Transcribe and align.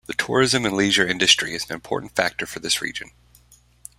The 0.07 0.15
tourism 0.15 0.65
and 0.65 0.75
leisure 0.75 1.05
industry 1.05 1.53
is 1.53 1.65
an 1.69 1.73
important 1.75 2.15
factor 2.15 2.47
for 2.47 2.57
this 2.59 2.81
region. 2.81 3.11